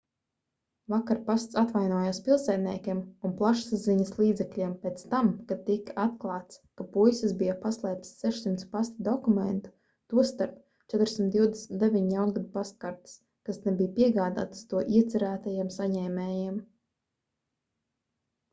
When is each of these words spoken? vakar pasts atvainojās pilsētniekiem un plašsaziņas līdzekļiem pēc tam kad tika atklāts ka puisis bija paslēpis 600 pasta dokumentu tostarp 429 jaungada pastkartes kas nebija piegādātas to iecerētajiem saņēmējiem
vakar 0.91 1.17
pasts 1.25 1.57
atvainojās 1.61 2.19
pilsētniekiem 2.27 3.01
un 3.27 3.33
plašsaziņas 3.41 4.13
līdzekļiem 4.21 4.71
pēc 4.85 5.01
tam 5.11 5.27
kad 5.51 5.59
tika 5.67 5.93
atklāts 6.03 6.57
ka 6.81 6.87
puisis 6.95 7.35
bija 7.41 7.53
paslēpis 7.65 8.15
600 8.23 8.65
pasta 8.71 9.05
dokumentu 9.09 9.73
tostarp 10.15 10.57
429 10.95 12.09
jaungada 12.15 12.45
pastkartes 12.57 13.13
kas 13.49 13.61
nebija 13.69 13.91
piegādātas 14.01 14.63
to 14.73 14.81
iecerētajiem 15.01 15.69
saņēmējiem 15.77 16.57